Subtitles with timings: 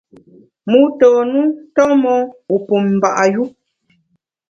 [0.69, 2.19] Mû tôn u nton mon,
[2.49, 3.43] wu pum mba’ yu.